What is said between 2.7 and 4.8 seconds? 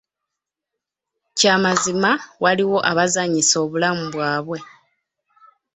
abazannyisa obulamu bwabwe.